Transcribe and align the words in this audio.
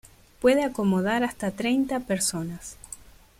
Puede 0.39 0.63
acomodar 0.63 1.23
hasta 1.23 1.51
treinta 1.51 1.99
personas. 1.99 2.75